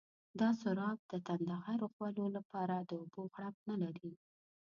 دا 0.39 0.49
سراب 0.61 0.97
د 1.11 1.13
تنده 1.27 1.55
غرو 1.63 1.87
خولو 1.95 2.25
لپاره 2.37 2.75
د 2.79 2.91
اوبو 3.01 3.21
غړپ 3.35 3.55
نه 3.69 3.75
لري. 3.83 4.11